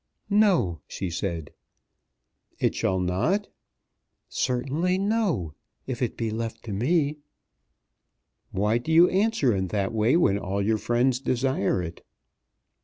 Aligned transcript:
"No," 0.31 0.79
she 0.87 1.11
said. 1.11 1.51
"It 2.57 2.73
shall 2.73 2.99
not?" 2.99 3.49
"Certainly, 4.29 4.97
no; 4.97 5.53
if 5.85 6.01
it 6.01 6.17
be 6.17 6.31
left 6.31 6.63
to 6.63 6.73
me." 6.73 7.17
"Why 8.51 8.79
do 8.79 8.91
you 8.91 9.07
answer 9.11 9.55
in 9.55 9.67
that 9.67 9.93
way 9.93 10.17
when 10.17 10.39
all 10.39 10.59
your 10.59 10.79
friends 10.79 11.19
desire 11.19 11.83
it?" 11.83 12.03